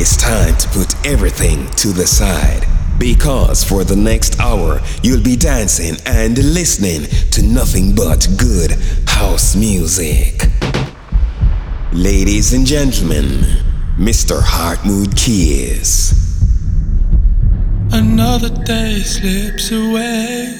[0.00, 2.66] is time to put everything to the side.
[2.98, 8.70] Because for the next hour, you'll be dancing and listening to nothing but good
[9.06, 10.46] house music.
[11.92, 13.44] Ladies and gentlemen,
[13.98, 14.40] Mr.
[14.40, 16.14] Heartmood Keys.
[17.92, 20.54] Another day slips away,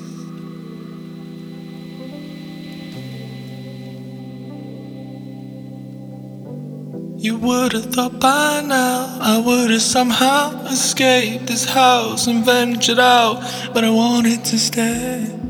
[7.22, 12.98] You would have thought by now I would have somehow escaped this house and ventured
[12.98, 13.44] out,
[13.76, 15.41] but I wanted to stay.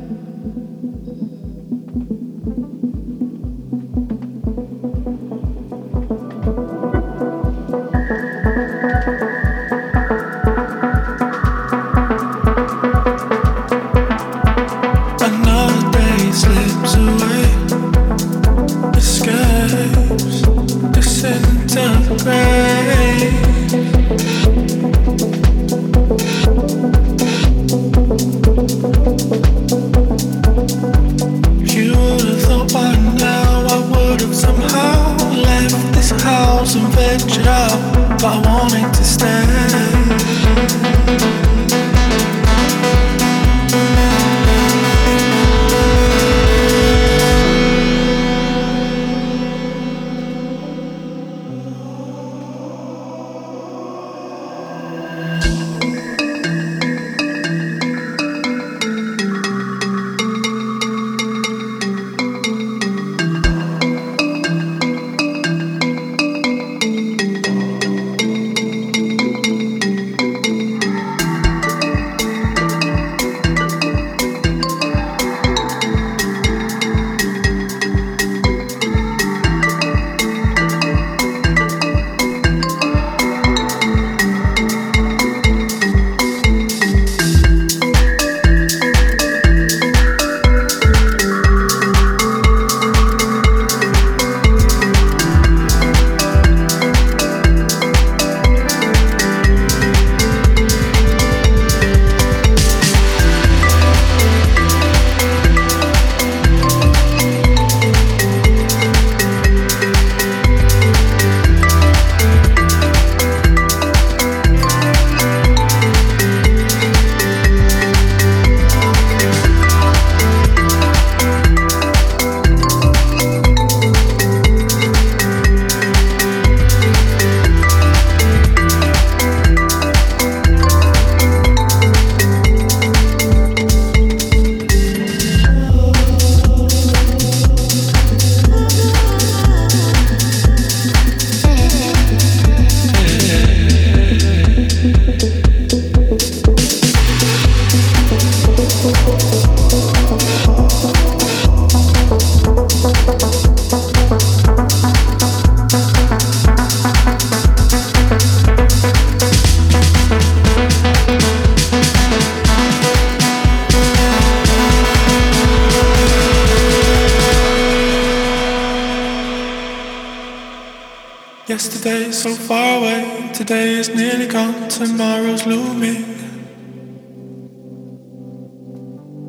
[174.72, 176.02] Tomorrow's looming,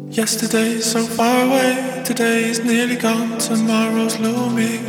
[0.09, 4.83] Yesterday's so far away, today is nearly gone, tomorrow's looming.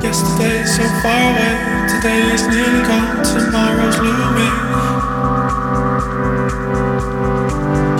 [0.00, 4.56] Yesterday's so far away, today is nearly gone, tomorrow's looming.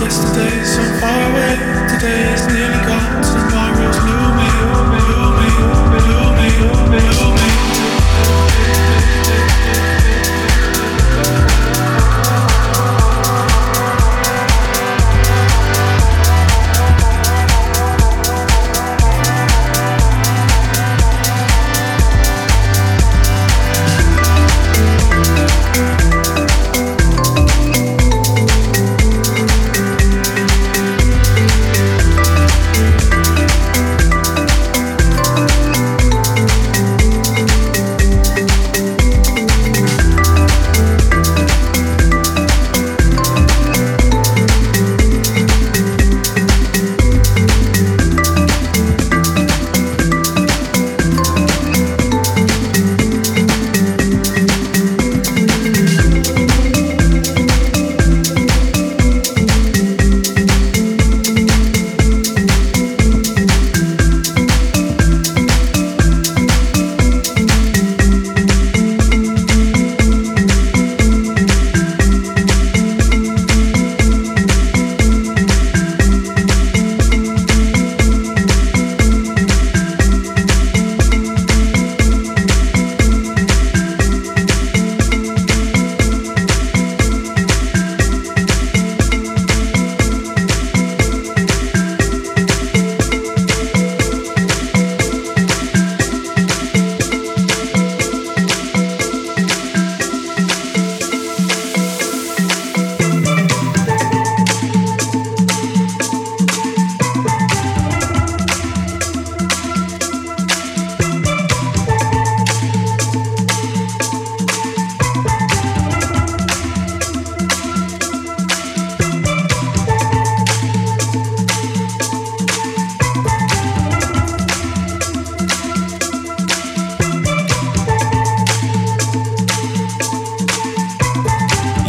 [0.00, 1.56] Yesterday so far away,
[1.92, 3.45] today is nearly gone,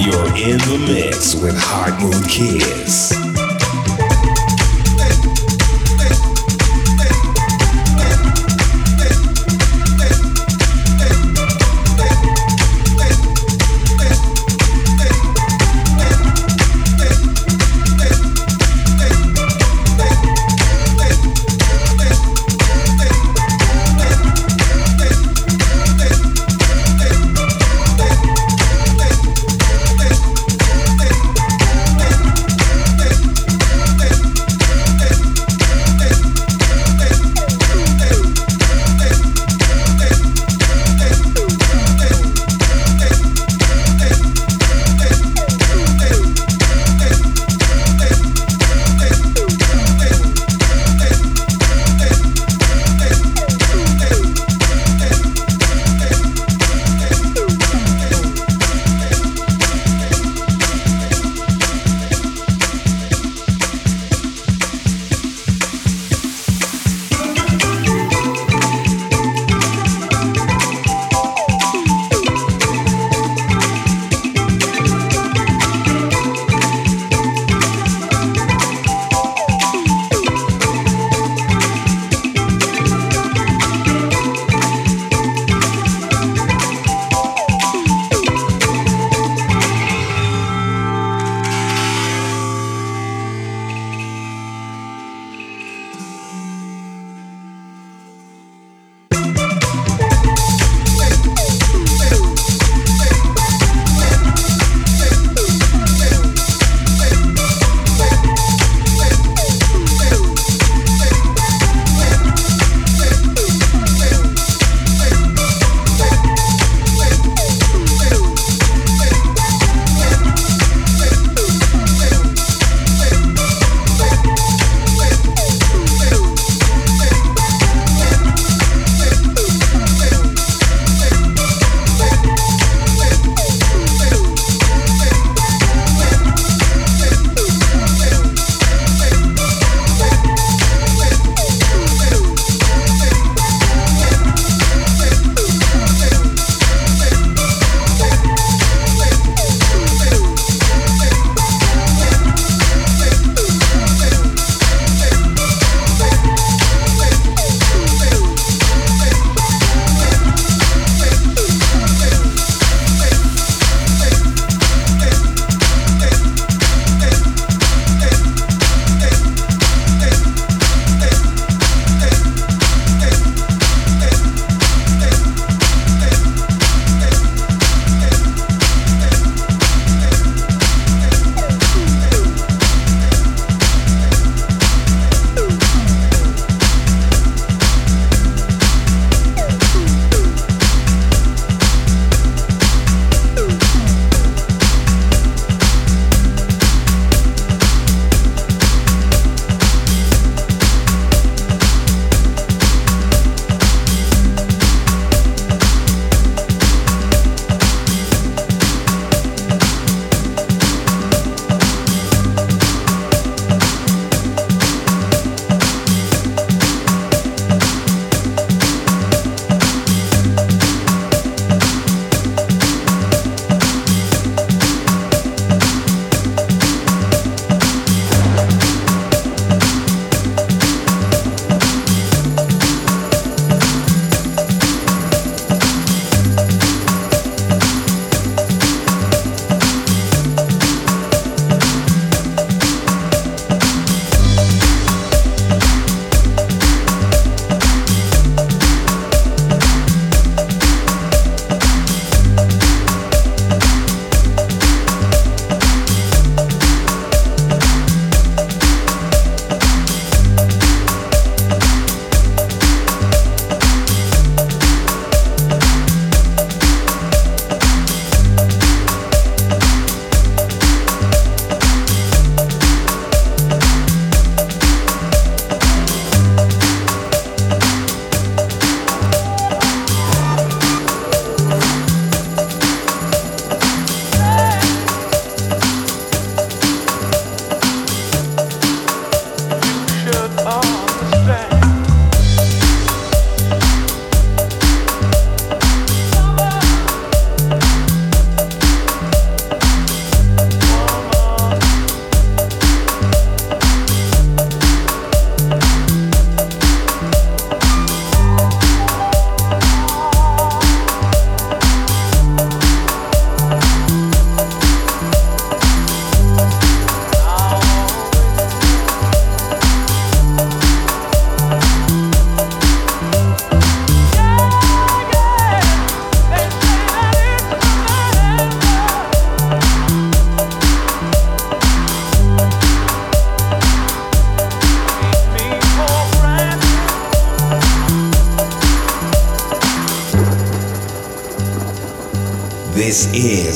[0.08, 3.37] You're in the mix with Hard Moon Kids.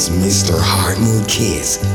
[0.10, 0.58] Mr.
[0.58, 1.91] Heartmood Kiss in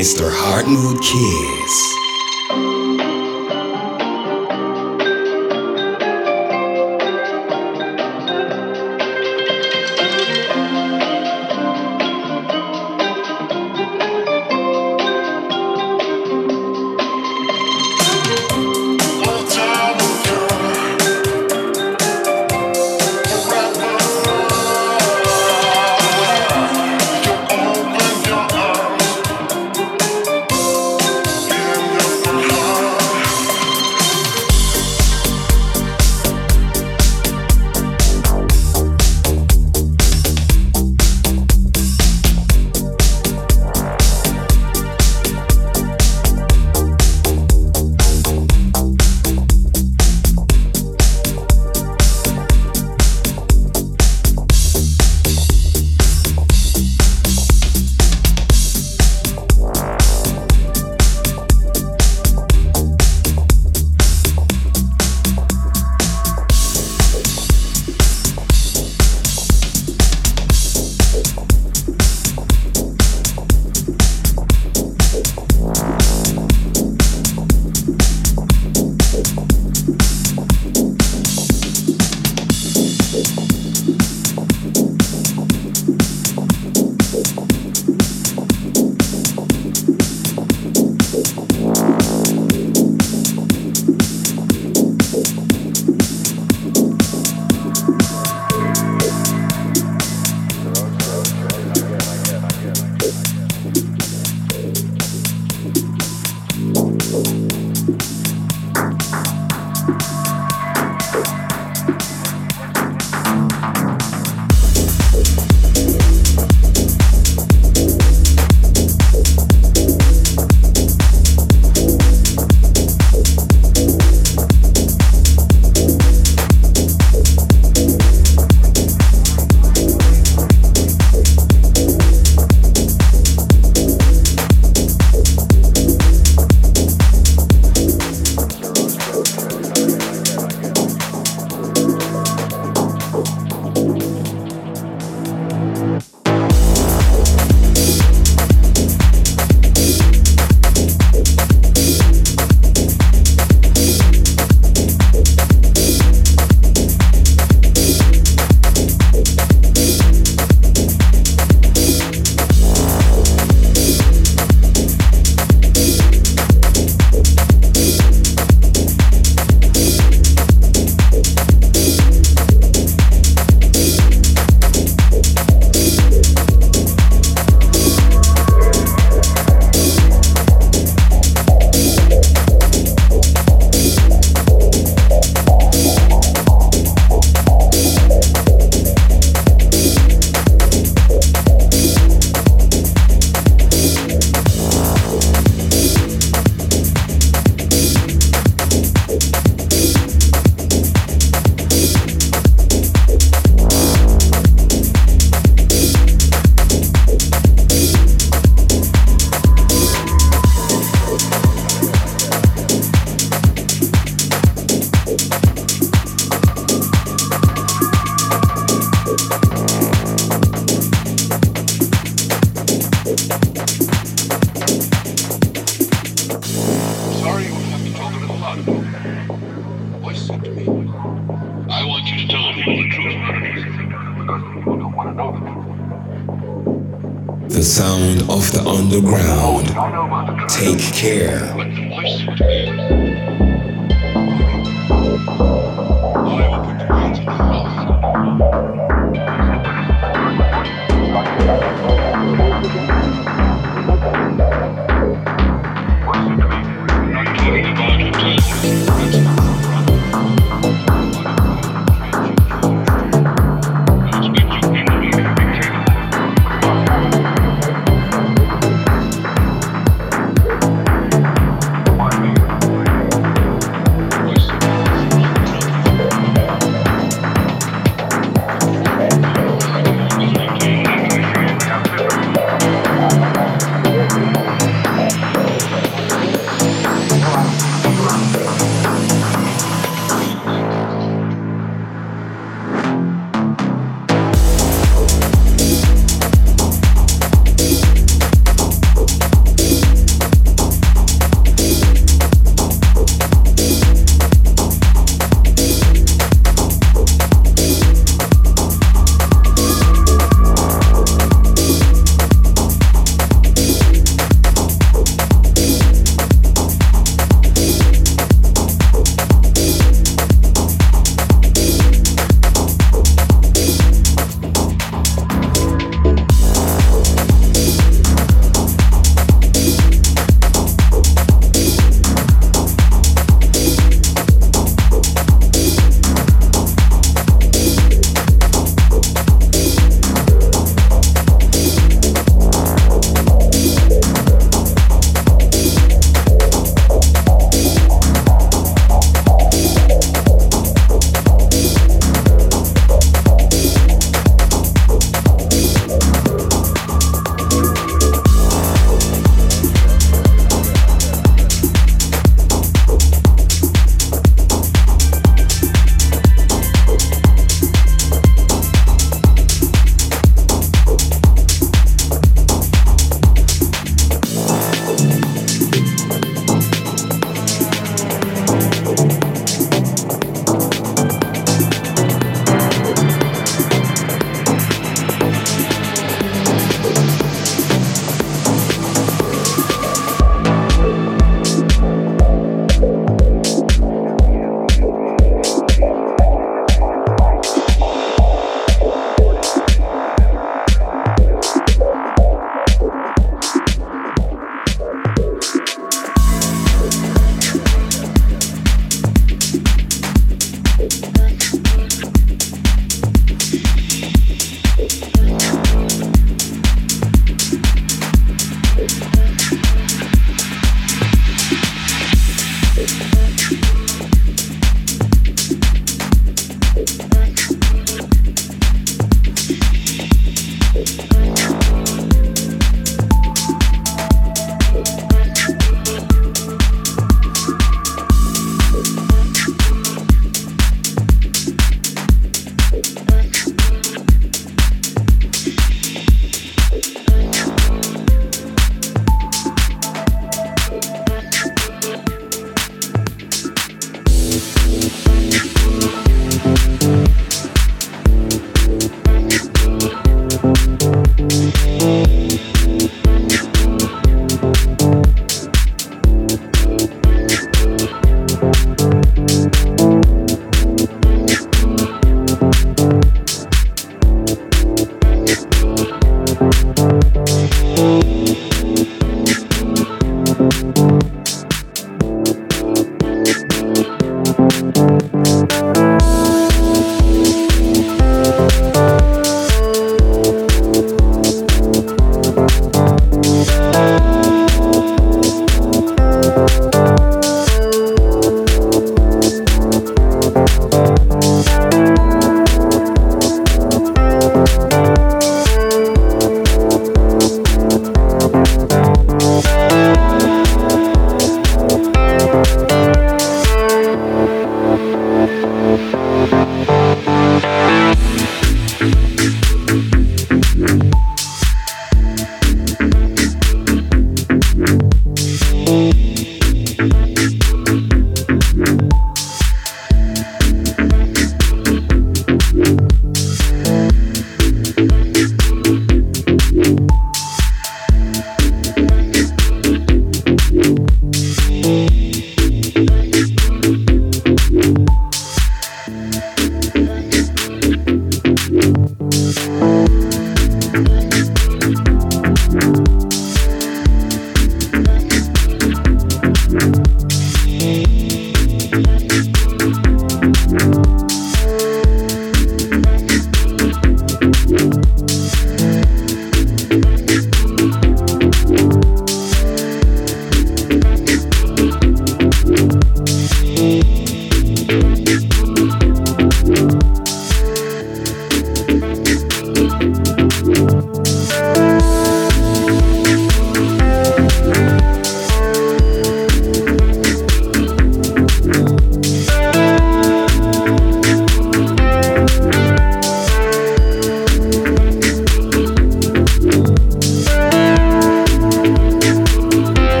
[0.00, 0.30] Mr.
[0.32, 1.49] Heartmood Kiss.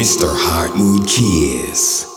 [0.00, 0.34] Mr.
[0.34, 2.09] Heart Mood Kiss.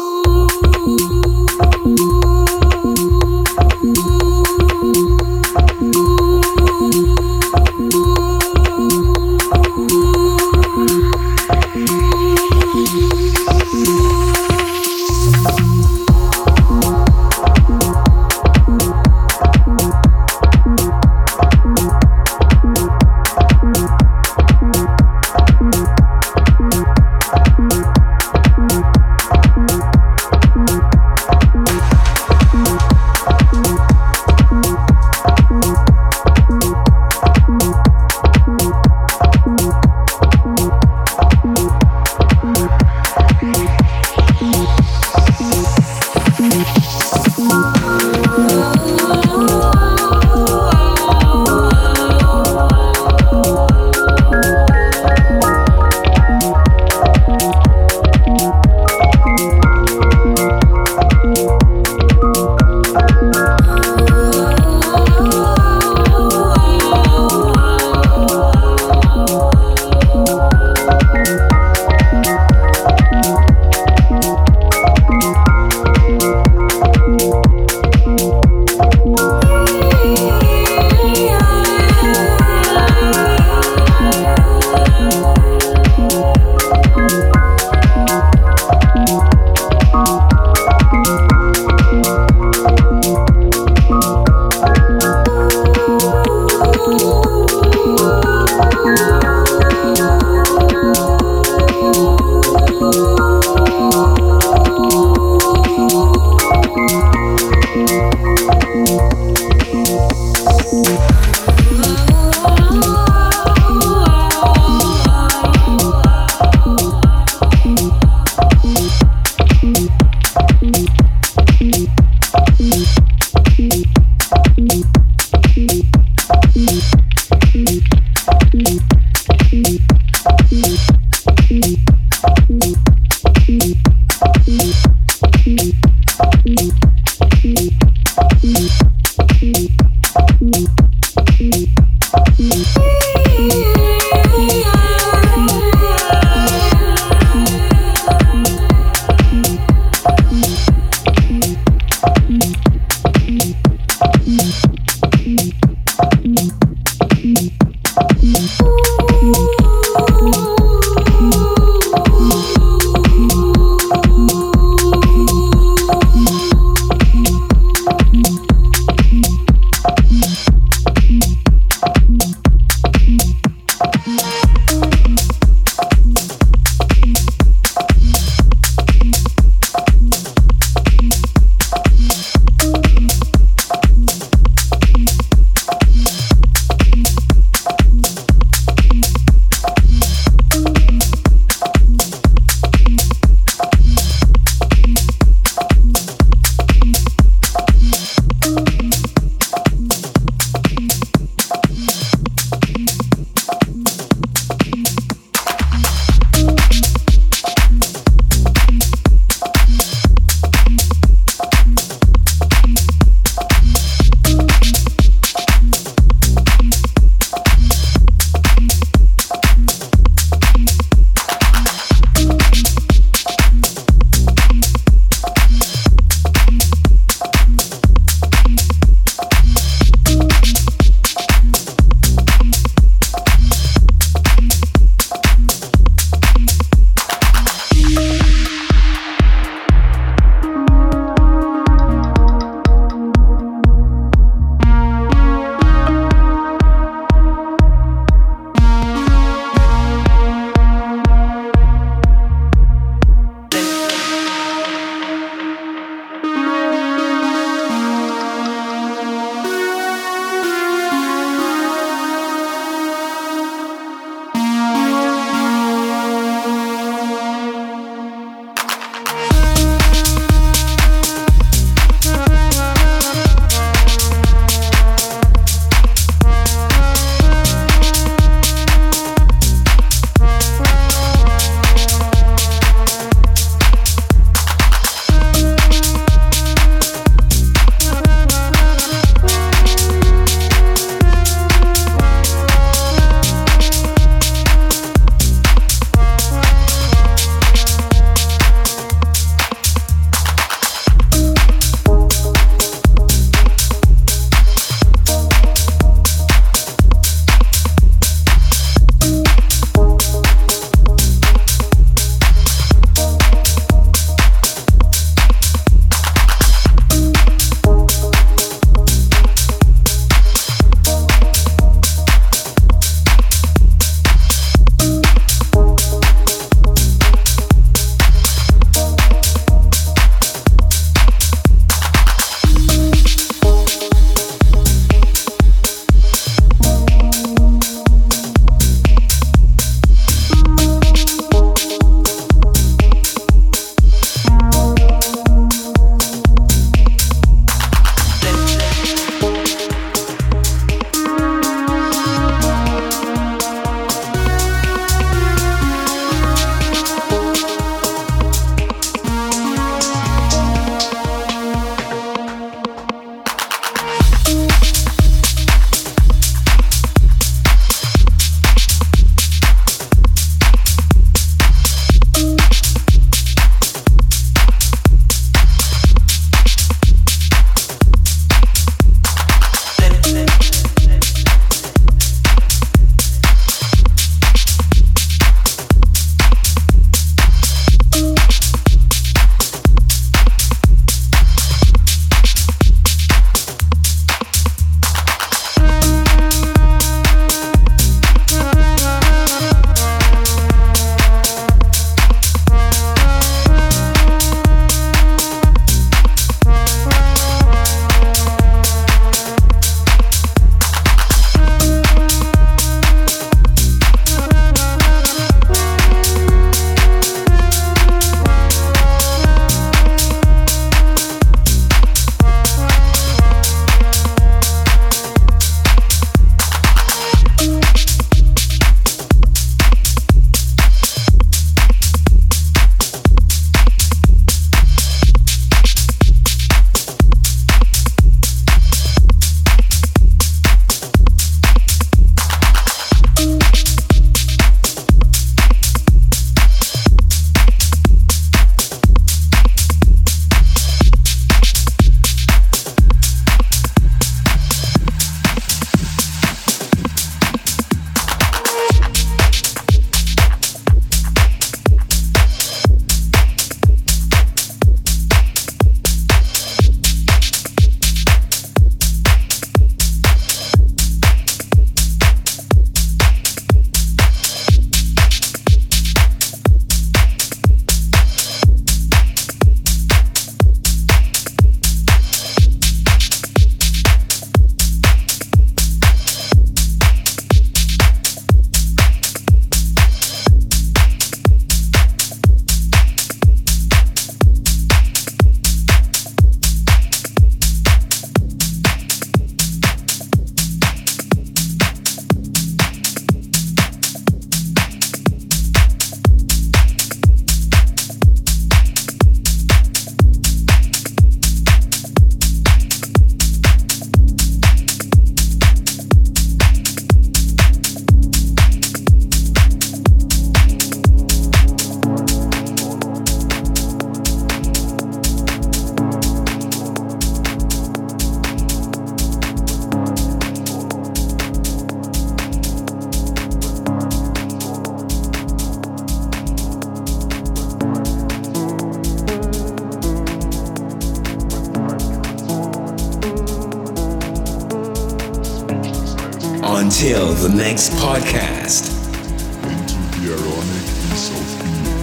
[550.43, 551.82] Into the ironic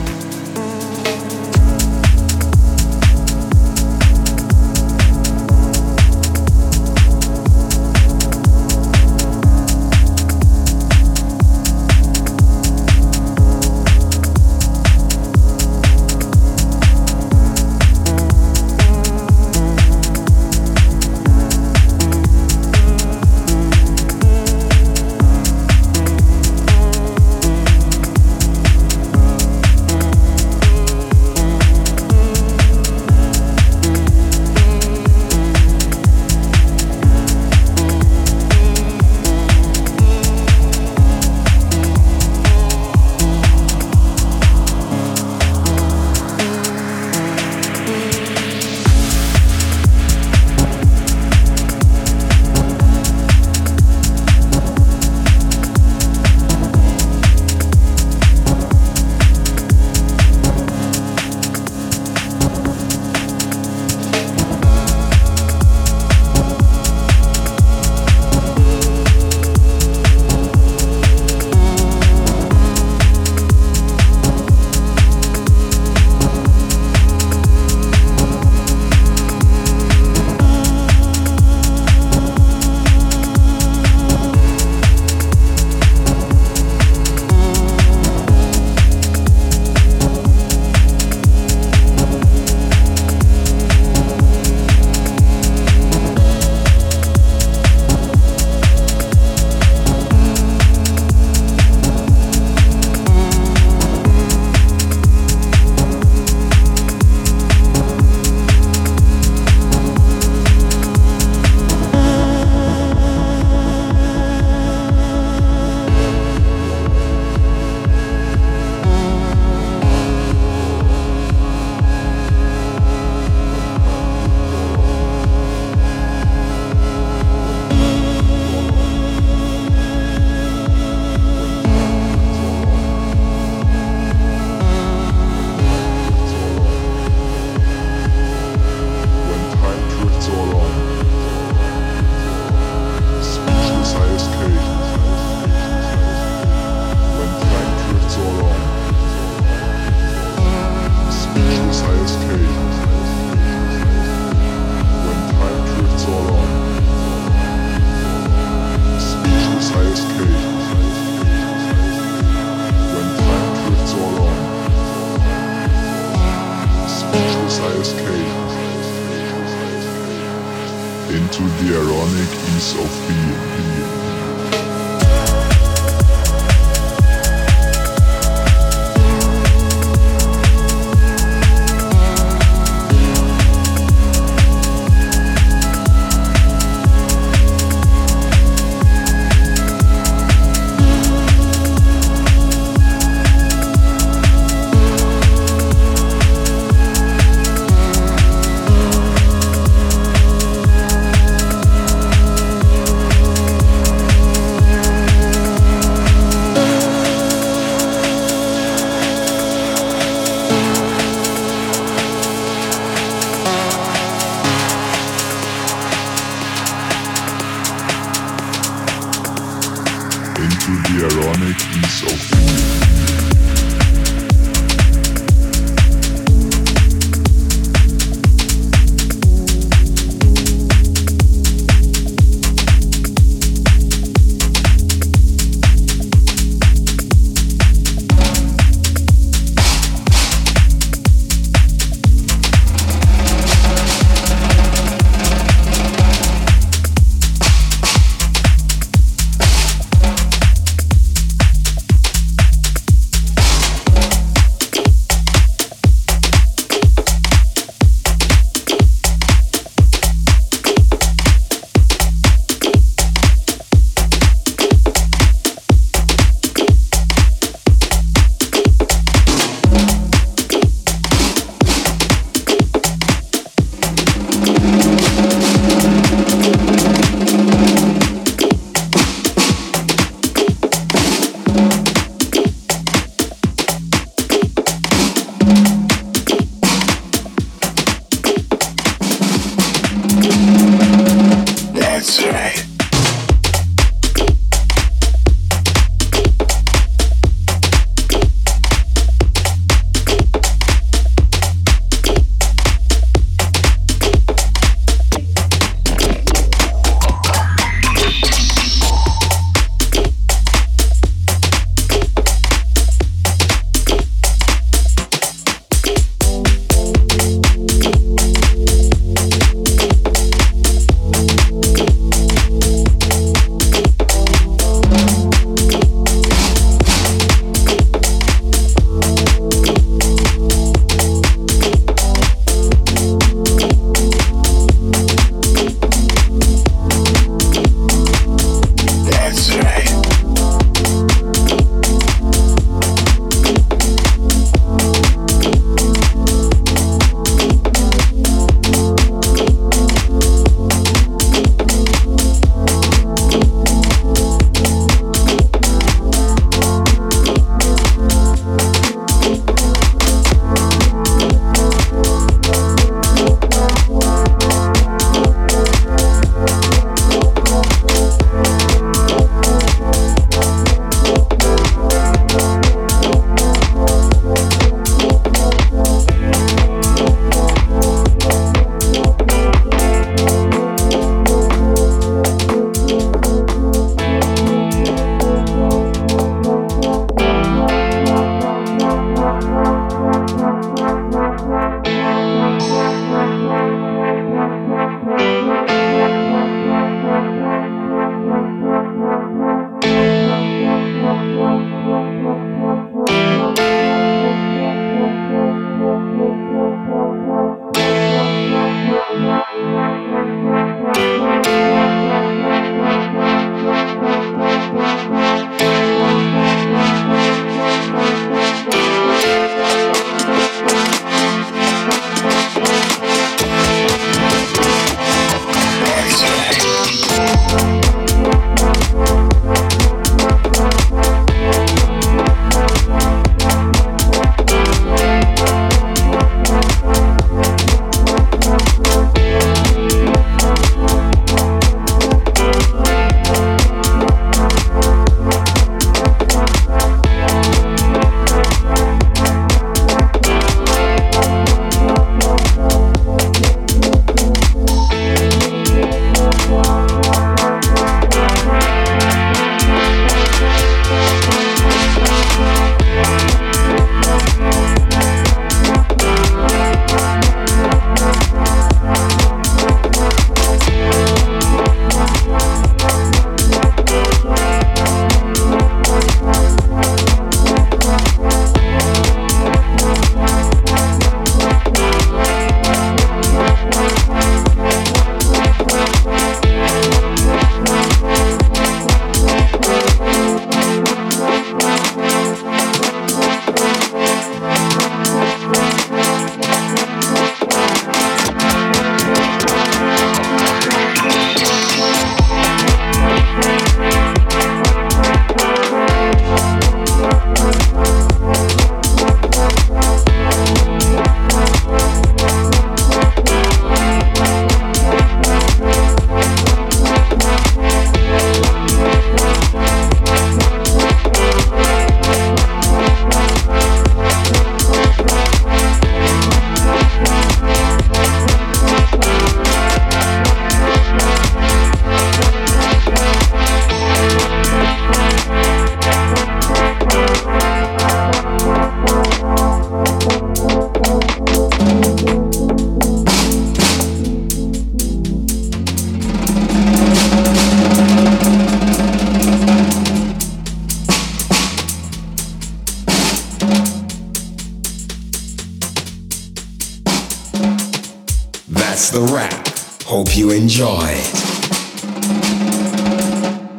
[558.71, 559.49] That's the wrap.
[559.83, 560.95] Hope you enjoy.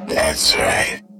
[0.07, 1.11] That's right.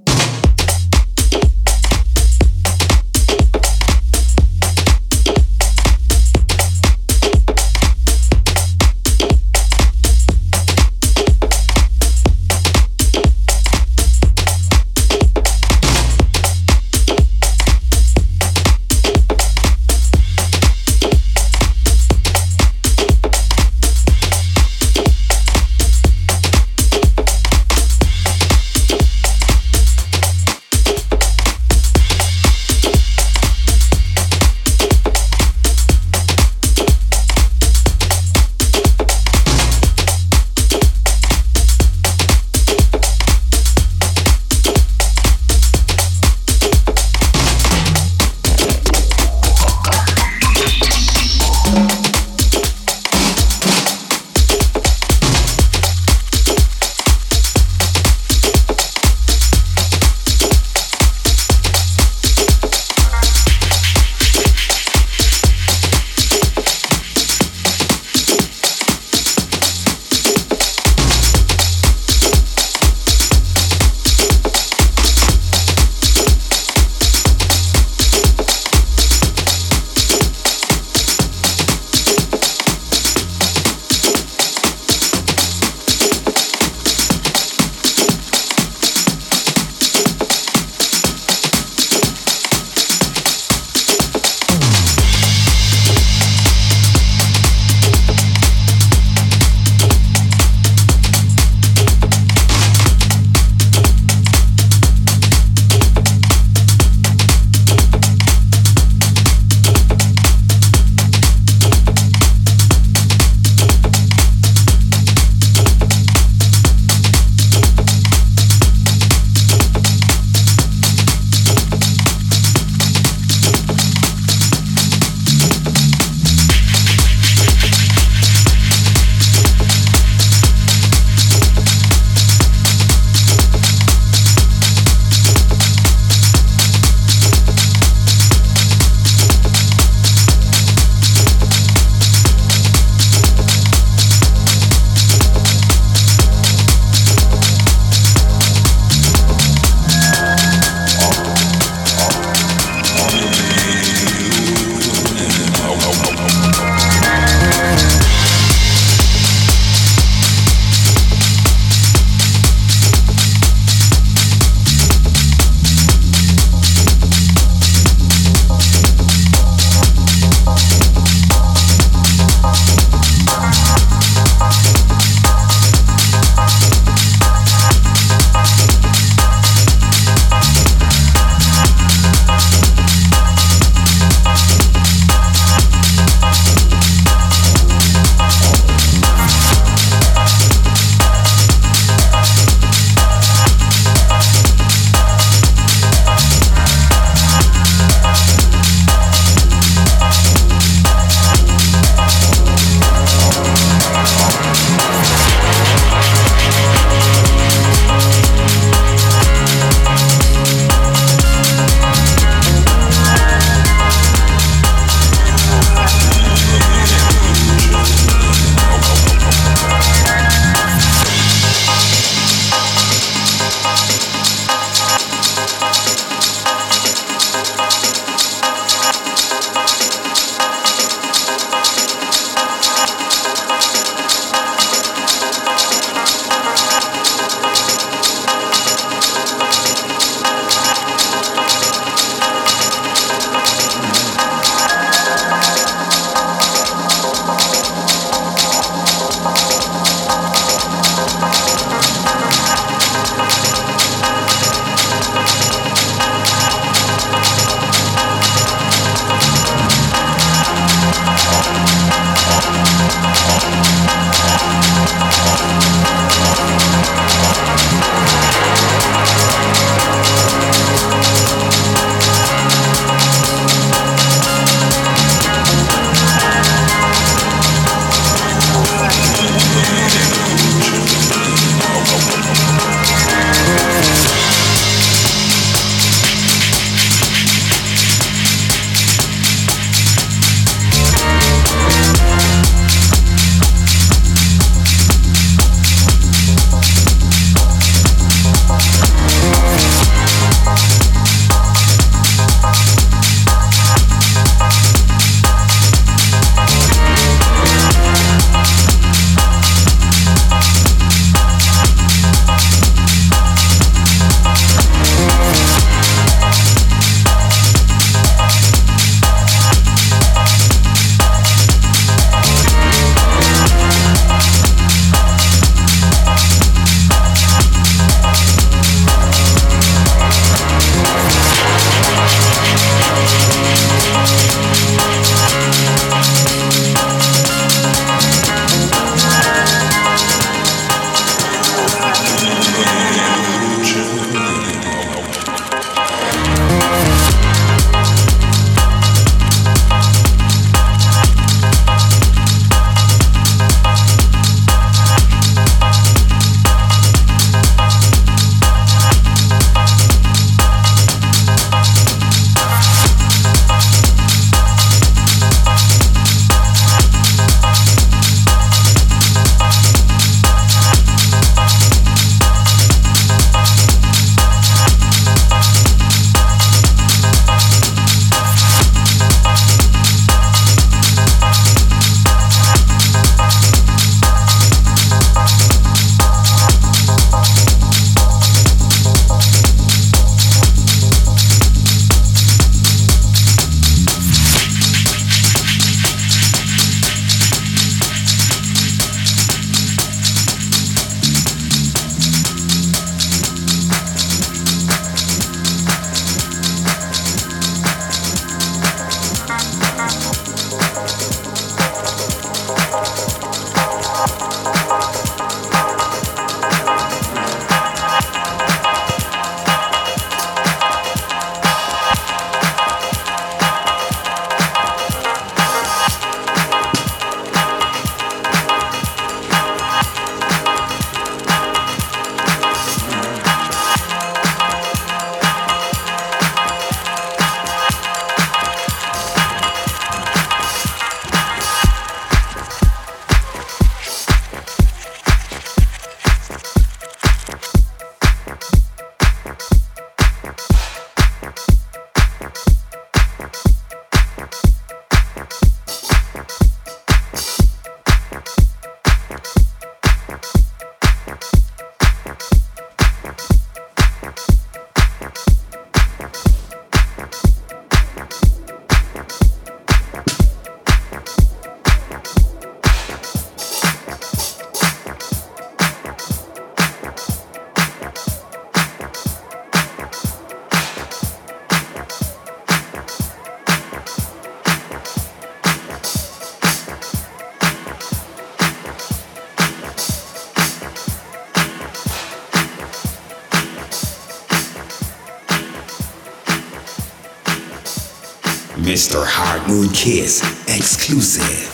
[498.72, 499.04] Mr.
[499.04, 501.51] Hard Moon Kiss exclusive.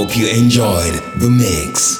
[0.00, 1.99] Hope you enjoyed the mix.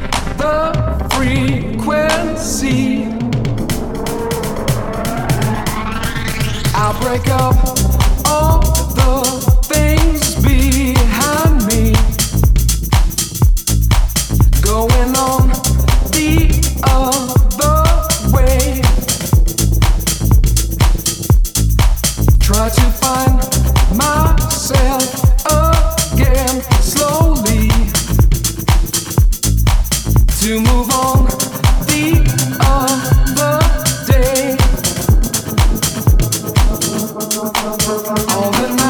[7.11, 7.50] I'll break
[38.41, 38.80] All the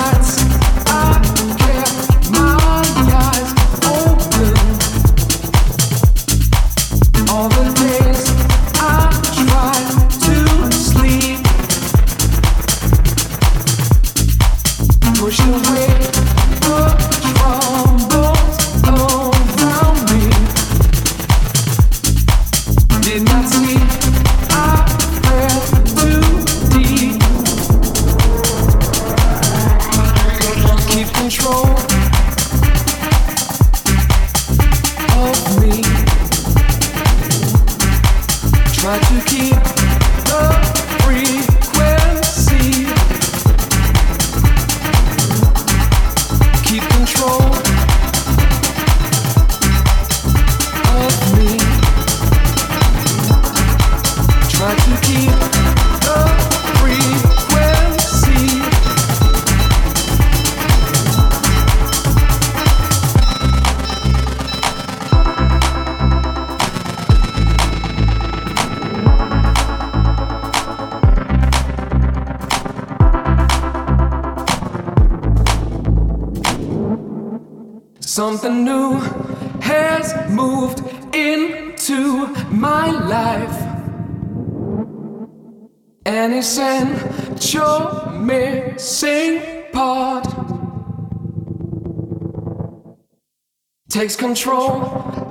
[94.01, 94.81] takes control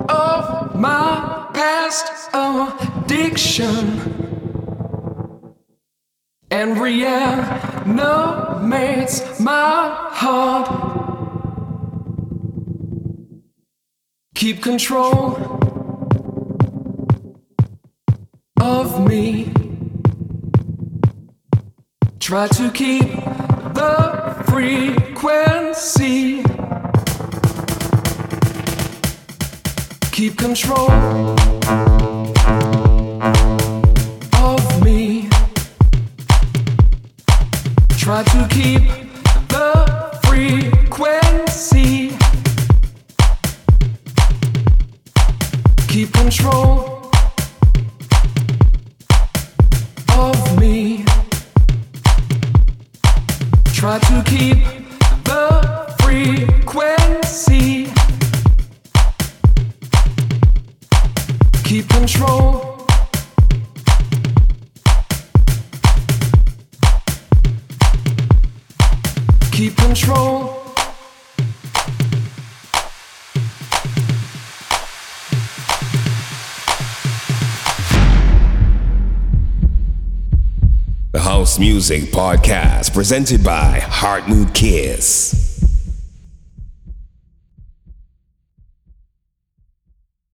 [0.07, 3.75] of my past addiction
[6.49, 7.91] and reanimates
[9.41, 10.69] my heart.
[14.35, 15.35] Keep control
[18.61, 19.51] of me.
[22.21, 23.09] Try to keep
[23.75, 26.45] the frequency.
[30.21, 30.87] Keep control
[81.91, 85.40] Music Podcast presented by Heart Mood Kiss.